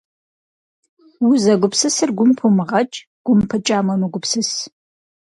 [1.27, 4.51] Узэгупсысыр гум пумыгъэкӏ, гум пыкӏам уемыгупсыс.